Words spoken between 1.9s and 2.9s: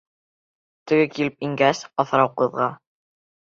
аҫрау ҡыҙға: